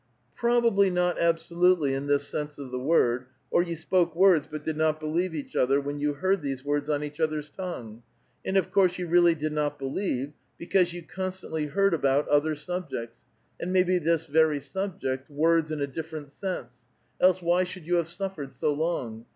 *' 0.21 0.25
Probably 0.35 0.89
not 0.89 1.19
absolutely 1.19 1.93
in 1.93 2.07
this 2.07 2.27
sense 2.27 2.57
of 2.57 2.71
the 2.71 2.79
word, 2.79 3.27
or 3.51 3.61
you 3.61 3.75
spoke 3.75 4.15
words, 4.15 4.47
but 4.49 4.63
did 4.63 4.75
not 4.75 4.99
believe 4.99 5.35
each 5.35 5.55
other, 5.55 5.79
when 5.79 5.99
you 5.99 6.13
heard 6.15 6.41
these 6.41 6.65
words 6.65 6.89
on 6.89 7.03
each 7.03 7.19
other's 7.19 7.51
tongue; 7.51 8.01
and 8.43 8.57
of 8.57 8.71
course 8.71 8.97
you 8.97 9.05
really 9.05 9.35
did 9.35 9.53
not 9.53 9.77
believe, 9.77 10.33
because 10.57 10.89
vou 10.91 11.03
constantly 11.03 11.67
heard 11.67 11.93
about 11.93 12.27
other 12.29 12.55
subjects, 12.55 13.19
and 13.59 13.71
maybe 13.71 13.99
this 13.99 14.25
very 14.25 14.59
subject, 14.59 15.29
words 15.29 15.69
in 15.69 15.81
a 15.81 15.85
different 15.85 16.31
sense; 16.31 16.87
else 17.21 17.39
why 17.43 17.63
should 17.63 17.85
you 17.85 17.97
have 17.97 18.07
suffered 18.07 18.51
so 18.51 18.73
long? 18.73 19.27